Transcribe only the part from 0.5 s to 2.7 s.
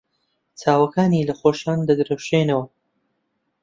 چاوەکانی لە خۆشییان دەدرەوشێنەوە.